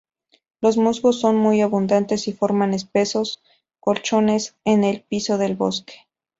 Los 0.61 0.77
musgos 0.77 1.19
son 1.19 1.35
muy 1.35 1.61
abundantes 1.61 2.27
y 2.27 2.33
forman 2.33 2.73
espesos 2.73 3.39
colchones 3.79 4.55
en 4.65 4.83
el 4.83 5.03
piso 5.03 5.37
del 5.37 5.55
bosque. 5.55 5.93